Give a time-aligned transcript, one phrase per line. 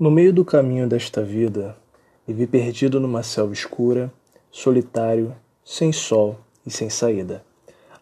[0.00, 1.76] No meio do caminho desta vida,
[2.24, 4.12] vivi perdido numa selva escura,
[4.48, 7.44] solitário, sem sol e sem saída.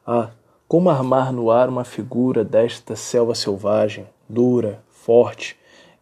[0.07, 0.29] Ah,
[0.69, 5.57] como armar no ar uma figura desta selva selvagem, dura, forte,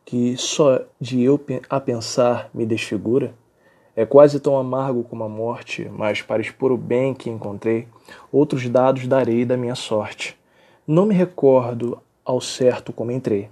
[0.04, 1.40] que só de eu
[1.70, 3.32] a pensar me desfigura?
[3.94, 7.86] É quase tão amargo como a morte, mas para expor o bem que encontrei,
[8.32, 10.36] outros dados darei da minha sorte.
[10.84, 13.48] Não me recordo ao certo como entrei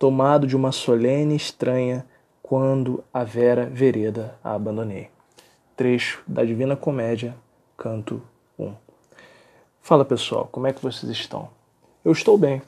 [0.00, 2.06] tomado de uma solene estranha
[2.42, 5.10] quando a vera vereda a abandonei.
[5.76, 7.36] Trecho da Divina Comédia,
[7.76, 8.22] canto
[8.58, 8.72] 1.
[9.82, 11.50] Fala pessoal, como é que vocês estão?
[12.02, 12.62] Eu estou bem.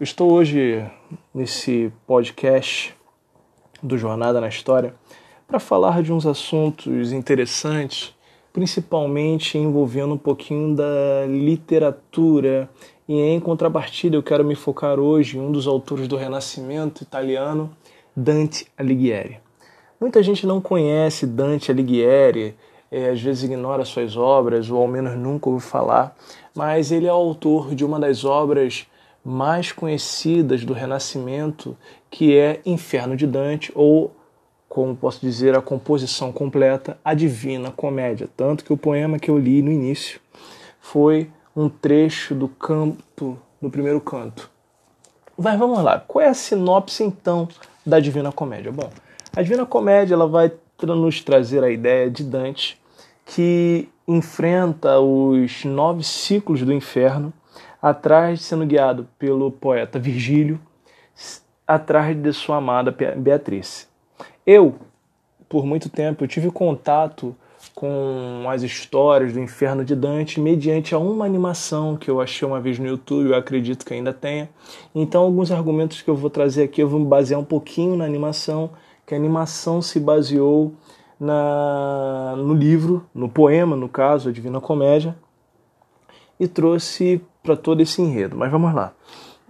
[0.00, 0.84] Estou hoje
[1.32, 2.92] nesse podcast
[3.80, 4.96] do Jornada na História
[5.46, 8.12] para falar de uns assuntos interessantes,
[8.58, 12.68] principalmente envolvendo um pouquinho da literatura
[13.08, 17.70] e em contrapartida, eu quero me focar hoje em um dos autores do Renascimento italiano,
[18.16, 19.38] Dante Alighieri.
[20.00, 22.56] Muita gente não conhece Dante Alighieri,
[22.90, 26.16] é, às vezes ignora suas obras, ou ao menos nunca ouviu falar,
[26.52, 28.88] mas ele é autor de uma das obras
[29.24, 31.76] mais conhecidas do Renascimento,
[32.10, 34.10] que é Inferno de Dante, ou,
[34.68, 38.28] como posso dizer, a composição completa, a Divina Comédia.
[38.36, 40.20] Tanto que o poema que eu li no início
[40.80, 44.50] foi um trecho do canto, do primeiro canto.
[45.36, 47.48] Mas vamos lá, qual é a sinopse então
[47.84, 48.70] da Divina Comédia?
[48.70, 48.90] Bom,
[49.34, 52.80] a Divina Comédia ela vai nos trazer a ideia de Dante
[53.24, 57.32] que enfrenta os nove ciclos do inferno
[57.80, 60.60] atrás sendo guiado pelo poeta Virgílio
[61.66, 63.87] atrás de sua amada Beatriz.
[64.50, 64.76] Eu,
[65.46, 67.36] por muito tempo, eu tive contato
[67.74, 72.58] com as histórias do inferno de Dante mediante a uma animação que eu achei uma
[72.58, 74.48] vez no YouTube, eu acredito que ainda tenha.
[74.94, 78.06] Então, alguns argumentos que eu vou trazer aqui, eu vou me basear um pouquinho na
[78.06, 78.70] animação,
[79.06, 80.72] que a animação se baseou
[81.20, 85.14] na, no livro, no poema, no caso, a Divina Comédia,
[86.40, 88.34] e trouxe para todo esse enredo.
[88.34, 88.94] Mas vamos lá.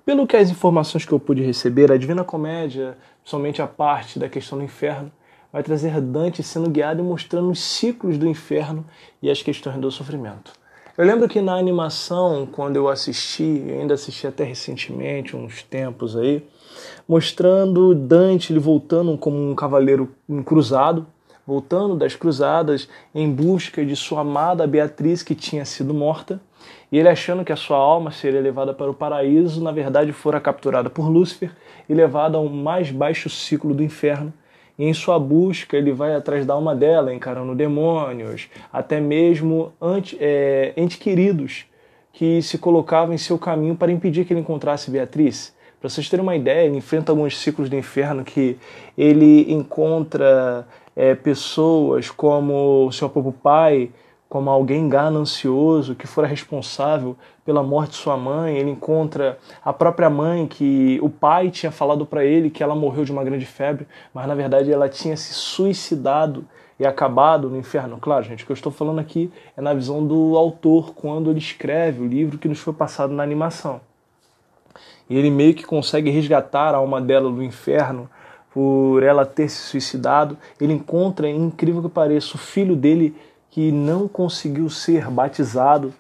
[0.09, 4.27] Pelo que as informações que eu pude receber, a Divina Comédia, somente a parte da
[4.27, 5.13] questão do inferno,
[5.53, 8.87] vai trazer Dante sendo guiado e mostrando os ciclos do inferno
[9.21, 10.55] e as questões do sofrimento.
[10.97, 16.43] Eu lembro que na animação, quando eu assisti, ainda assisti até recentemente, uns tempos aí,
[17.07, 20.11] mostrando Dante ele voltando como um cavaleiro
[20.43, 21.07] cruzado,
[21.49, 26.39] voltando das cruzadas em busca de sua amada Beatriz que tinha sido morta,
[26.93, 30.39] e ele achando que a sua alma seria levada para o paraíso, na verdade fora
[30.43, 31.51] capturada por Lúcifer
[31.89, 34.31] e levada ao mais baixo ciclo do inferno,
[34.79, 40.19] e em sua busca ele vai atrás da alma dela, encarando demônios, até mesmo ante,
[40.21, 41.65] é, queridos
[42.13, 45.57] que se colocavam em seu caminho para impedir que ele encontrasse Beatriz.
[45.81, 48.59] Para vocês terem uma ideia, ele enfrenta alguns ciclos do inferno que
[48.97, 50.67] ele encontra
[50.99, 53.89] é, pessoas como o seu próprio pai,
[54.29, 58.59] como alguém ganancioso que fora responsável pela morte de sua mãe.
[58.59, 63.05] Ele encontra a própria mãe que o pai tinha falado para ele que ela morreu
[63.05, 66.45] de uma grande febre, mas na verdade ela tinha se suicidado
[66.81, 67.99] e acabado no inferno.
[68.01, 71.39] Claro, gente, o que eu estou falando aqui é na visão do autor quando ele
[71.39, 73.81] escreve o livro que nos foi passado na animação.
[75.09, 78.11] E ele meio que consegue resgatar a alma dela do inferno
[78.59, 80.37] por ela ter se suicidado.
[80.61, 83.15] Ele encontra, incrível que pareça, o filho dele
[83.53, 85.95] que não conseguiu ser batizado,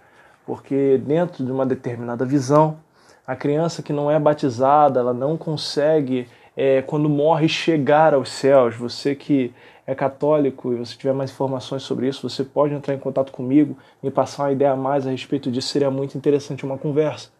[0.44, 2.78] porque dentro de uma determinada visão,
[3.24, 6.26] a criança que não é batizada, ela não consegue,
[6.56, 8.75] é, quando morre, chegar aos céus.
[8.75, 9.54] Você que
[9.86, 13.78] é católico e você tiver mais informações sobre isso, você pode entrar em contato comigo,
[14.02, 17.38] me passar uma ideia a mais a respeito disso, seria muito interessante uma conversa.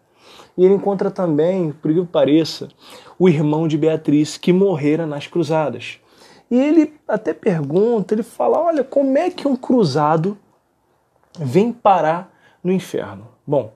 [0.57, 2.69] E ele encontra também, por que pareça,
[3.17, 5.99] o irmão de Beatriz que morrera nas cruzadas.
[6.49, 10.37] E ele até pergunta, ele fala: olha, como é que um cruzado
[11.37, 13.27] vem parar no inferno?
[13.45, 13.71] Bom,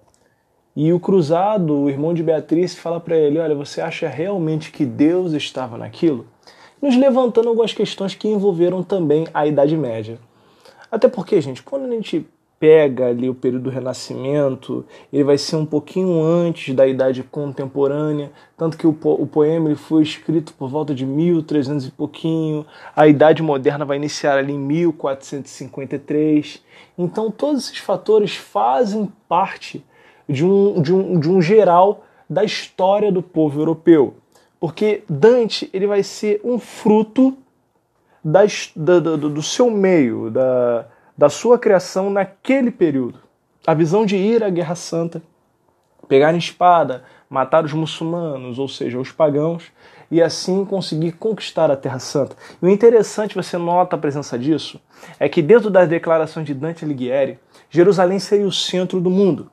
[0.75, 4.85] e o cruzado, o irmão de Beatriz, fala para ele: olha, você acha realmente que
[4.85, 6.25] Deus estava naquilo?
[6.81, 10.17] Nos levantando algumas questões que envolveram também a Idade Média.
[10.91, 12.25] Até porque, gente, quando a gente
[12.63, 18.31] pega ali o período do Renascimento, ele vai ser um pouquinho antes da Idade Contemporânea,
[18.55, 22.65] tanto que o, po o poema ele foi escrito por volta de 1300 e pouquinho,
[22.95, 26.63] a Idade Moderna vai iniciar ali em 1453.
[26.97, 29.83] Então todos esses fatores fazem parte
[30.29, 34.13] de um, de um, de um geral da história do povo europeu.
[34.57, 37.37] Porque Dante ele vai ser um fruto
[38.23, 38.43] da,
[38.73, 40.87] da, do, do seu meio, da,
[41.17, 43.19] da sua criação naquele período.
[43.65, 45.21] A visão de ir à Guerra Santa,
[46.07, 49.71] pegar a espada, matar os muçulmanos, ou seja, os pagãos,
[50.11, 52.35] e assim conseguir conquistar a Terra Santa.
[52.61, 54.79] E o interessante, você nota a presença disso,
[55.19, 57.39] é que dentro das declarações de Dante Alighieri,
[57.69, 59.49] Jerusalém seria o centro do mundo.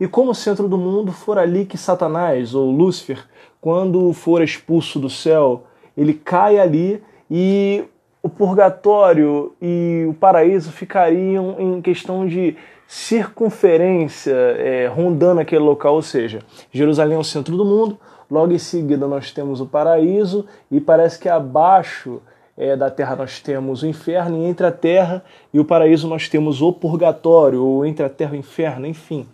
[0.00, 3.24] E como centro do mundo for ali que Satanás, ou Lúcifer,
[3.60, 5.66] quando for expulso do céu,
[5.96, 7.84] ele cai ali e
[8.22, 12.56] o purgatório e o paraíso ficariam em questão de
[12.86, 16.40] circunferência, é, rondando aquele local, ou seja,
[16.72, 17.98] Jerusalém é o centro do mundo,
[18.30, 22.20] logo em seguida nós temos o paraíso, e parece que abaixo
[22.56, 25.24] é, da terra nós temos o inferno, e entre a terra
[25.54, 29.26] e o paraíso nós temos o purgatório, ou entre a terra e o inferno, enfim,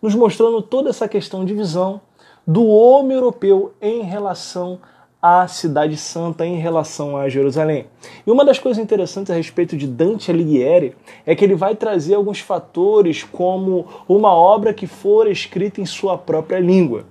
[0.00, 2.00] nos mostrando toda essa questão de visão
[2.46, 4.78] do homem europeu em relação
[5.20, 7.86] à cidade santa em relação a Jerusalém.
[8.26, 10.94] E uma das coisas interessantes a respeito de Dante Alighieri
[11.26, 16.16] é que ele vai trazer alguns fatores como uma obra que for escrita em sua
[16.16, 17.04] própria língua.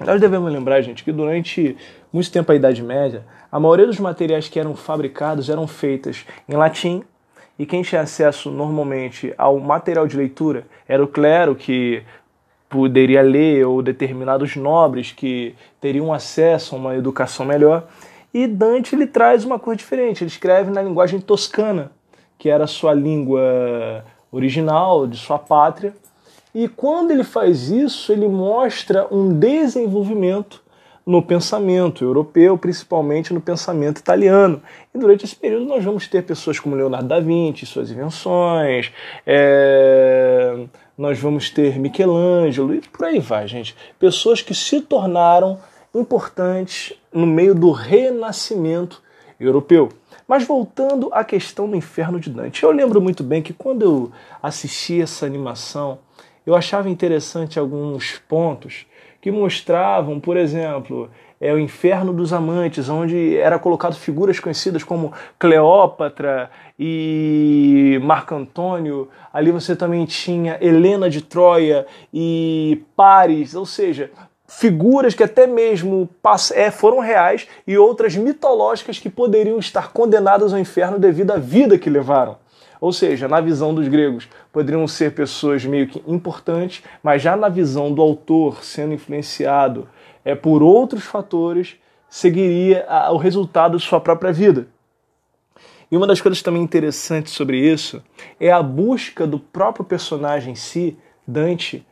[0.00, 1.76] Nós devemos lembrar, gente, que durante
[2.12, 6.54] muito tempo a Idade Média, a maioria dos materiais que eram fabricados eram feitos em
[6.54, 7.02] latim,
[7.58, 12.02] e quem tinha acesso normalmente ao material de leitura era o clero, que
[12.68, 17.86] poderia ler, ou determinados nobres que teriam acesso a uma educação melhor.
[18.32, 21.90] E Dante ele traz uma coisa diferente, ele escreve na linguagem toscana,
[22.38, 25.94] que era a sua língua original, de sua pátria.
[26.54, 30.62] E quando ele faz isso, ele mostra um desenvolvimento
[31.06, 34.60] no pensamento europeu, principalmente no pensamento italiano.
[34.92, 38.92] E durante esse período nós vamos ter pessoas como Leonardo da Vinci, suas invenções,
[39.24, 40.65] é...
[40.96, 43.76] nós vamos ter Michelangelo e por aí vai, gente.
[43.98, 45.58] Pessoas que se tornaram
[45.94, 49.02] importantes no meio do renascimento
[49.38, 49.90] europeu.
[50.26, 54.12] Mas voltando à questão do inferno de Dante, eu lembro muito bem que quando eu
[54.42, 55.98] assisti essa animação,
[56.44, 58.86] eu achava interessante alguns pontos
[59.20, 61.10] que mostravam, por exemplo,
[61.40, 69.08] é o Inferno dos Amantes, onde era colocado figuras conhecidas como Cleópatra e Marco Antônio.
[69.32, 74.10] Ali você também tinha Helena de Troia e Paris, ou seja,
[74.48, 76.08] figuras que até mesmo
[76.54, 81.78] é, foram reais e outras mitológicas que poderiam estar condenadas ao inferno devido à vida
[81.78, 82.38] que levaram.
[82.80, 87.48] Ou seja, na visão dos gregos, poderiam ser pessoas meio que importantes, mas já na
[87.48, 89.88] visão do autor, sendo influenciado
[90.26, 91.76] é, por outros fatores,
[92.10, 94.66] seguiria a, o resultado de sua própria vida.
[95.88, 98.02] E uma das coisas também interessantes sobre isso
[98.40, 101.86] é a busca do próprio personagem em si, Dante,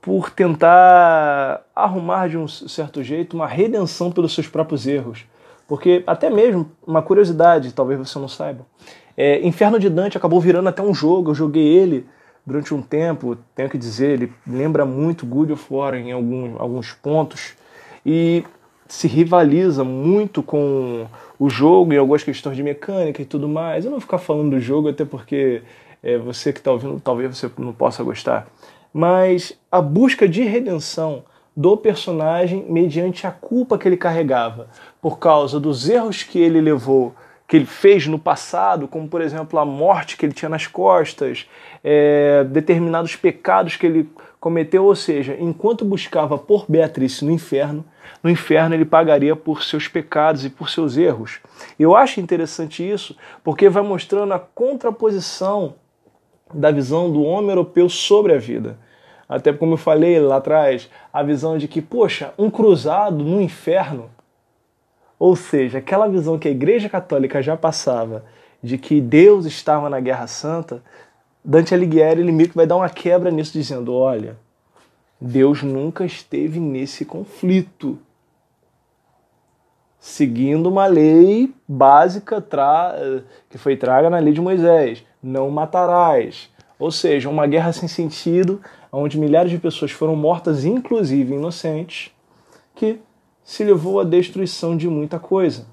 [0.00, 5.24] por tentar arrumar de um certo jeito uma redenção pelos seus próprios erros.
[5.66, 8.64] Porque, até mesmo, uma curiosidade, talvez você não saiba,
[9.16, 12.06] é, Inferno de Dante acabou virando até um jogo, eu joguei ele
[12.46, 16.92] durante um tempo, tenho que dizer, ele lembra muito Good of War em alguns, alguns
[16.92, 17.56] pontos
[18.04, 18.44] e
[18.88, 21.06] se rivaliza muito com
[21.38, 23.84] o jogo em algumas questões de mecânica e tudo mais.
[23.84, 25.62] Eu não vou ficar falando do jogo, até porque
[26.02, 28.46] é, você que está ouvindo, talvez você não possa gostar.
[28.92, 31.24] Mas a busca de redenção
[31.56, 34.68] do personagem mediante a culpa que ele carregava,
[35.00, 37.14] por causa dos erros que ele levou
[37.52, 41.46] que ele fez no passado, como por exemplo a morte que ele tinha nas costas,
[41.84, 44.08] é, determinados pecados que ele
[44.42, 47.84] cometeu, ou seja, enquanto buscava por Beatriz no inferno,
[48.20, 51.38] no inferno ele pagaria por seus pecados e por seus erros.
[51.78, 55.76] Eu acho interessante isso porque vai mostrando a contraposição
[56.52, 58.76] da visão do homem europeu sobre a vida.
[59.28, 64.10] Até como eu falei lá atrás, a visão de que, poxa, um cruzado no inferno
[65.20, 68.24] ou seja, aquela visão que a Igreja Católica já passava
[68.60, 70.82] de que Deus estava na Guerra Santa,
[71.44, 74.36] Dante Alighieri ele meio que vai dar uma quebra nisso, dizendo: olha,
[75.24, 77.96] Deus nunca esteve nesse conflito.
[80.00, 82.44] Seguindo uma lei básica
[83.48, 86.50] que foi traga na lei de Moisés: não matarás.
[86.76, 88.60] Ou seja, uma guerra sem sentido,
[88.90, 92.10] onde milhares de pessoas foram mortas, inclusive inocentes,
[92.74, 92.98] que
[93.44, 95.64] se levou à destruição de muita coisa.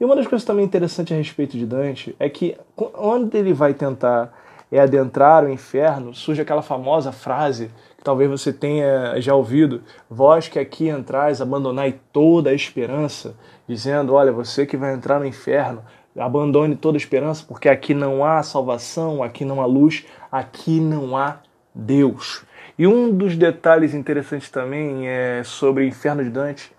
[0.00, 3.74] E uma das coisas também interessantes a respeito de Dante é que quando ele vai
[3.74, 4.32] tentar
[4.72, 7.70] é, adentrar o inferno, surge aquela famosa frase
[8.04, 13.34] talvez você tenha já ouvido: Vós que aqui entrais, abandonai toda a esperança,
[13.66, 15.82] dizendo: Olha, você que vai entrar no inferno,
[16.16, 21.16] abandone toda a esperança, porque aqui não há salvação, aqui não há luz, aqui não
[21.16, 21.38] há
[21.74, 22.44] Deus.
[22.78, 26.72] E um dos detalhes interessantes também é sobre o inferno de Dante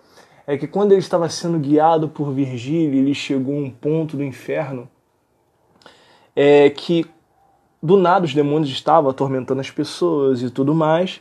[0.46, 4.22] é que quando ele estava sendo guiado por Virgílio, ele chegou a um ponto do
[4.22, 4.88] inferno
[6.36, 7.06] é que
[7.82, 11.20] do nada os demônios estavam atormentando as pessoas e tudo mais.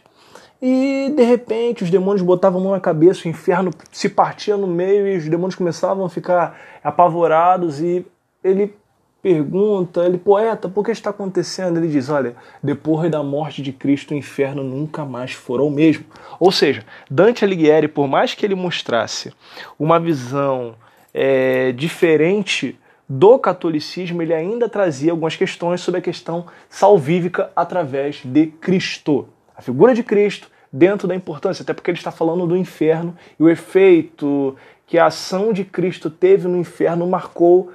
[0.62, 4.68] E de repente os demônios botavam a mão na cabeça, o inferno se partia no
[4.68, 8.06] meio e os demônios começavam a ficar apavorados e
[8.44, 8.74] ele
[9.22, 11.78] pergunta, ele, poeta, por que está acontecendo?
[11.78, 16.06] Ele diz, olha, depois da morte de Cristo, o inferno nunca mais forá o mesmo.
[16.40, 19.34] Ou seja, Dante Alighieri, por mais que ele mostrasse
[19.80, 20.76] uma visão
[21.12, 28.48] é, diferente do catolicismo, ele ainda trazia algumas questões sobre a questão salvífica através de
[28.48, 29.28] Cristo.
[29.56, 33.44] A figura de Cristo dentro da importância, até porque ele está falando do inferno e
[33.44, 34.56] o efeito
[34.88, 37.72] que a ação de Cristo teve no inferno marcou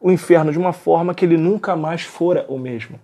[0.00, 3.00] o inferno de uma forma que ele nunca mais fora o mesmo.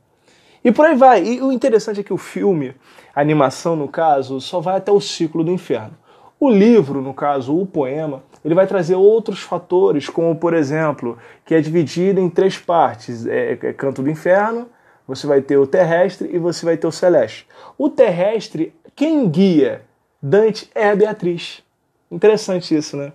[0.64, 1.24] E por aí vai.
[1.24, 2.74] E o interessante é que o filme,
[3.14, 5.96] a animação no caso, só vai até o ciclo do inferno.
[6.44, 11.54] O livro, no caso, o poema, ele vai trazer outros fatores, como por exemplo, que
[11.54, 14.66] é dividido em três partes: é, é canto do inferno,
[15.06, 17.46] você vai ter o terrestre e você vai ter o celeste.
[17.78, 19.82] O terrestre, quem guia
[20.20, 21.62] Dante é a Beatriz.
[22.10, 23.12] Interessante isso, né?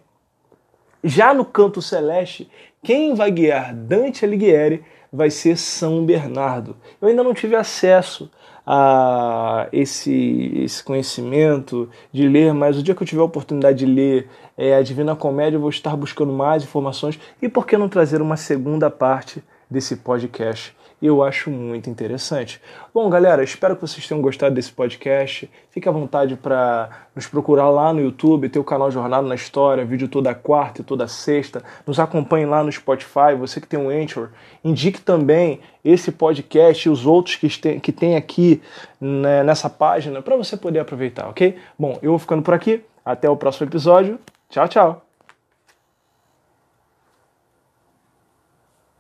[1.08, 2.50] Já no canto celeste,
[2.84, 3.74] quem vai guiar?
[3.74, 6.76] Dante Alighieri vai ser São Bernardo.
[7.02, 8.30] Eu ainda não tive acesso
[8.66, 13.86] a esse, esse conhecimento de ler, mas o dia que eu tiver a oportunidade de
[13.86, 17.18] ler é, a Divina Comédia, eu vou estar buscando mais informações.
[17.42, 22.60] E por que não trazer uma segunda parte desse podcast eu acho muito interessante.
[22.94, 25.50] Bom, galera, espero que vocês tenham gostado desse podcast.
[25.70, 29.86] Fique à vontade para nos procurar lá no YouTube, ter o canal Jornada na História,
[29.86, 31.64] vídeo toda quarta e toda sexta.
[31.86, 34.30] Nos acompanhe lá no Spotify, você que tem um Anchor.
[34.64, 38.62] Indique também esse podcast e os outros que tem, que tem aqui
[39.00, 41.58] né, nessa página para você poder aproveitar, ok?
[41.78, 42.84] Bom, eu vou ficando por aqui.
[43.06, 44.20] Até o próximo episódio.
[44.50, 45.07] Tchau, tchau!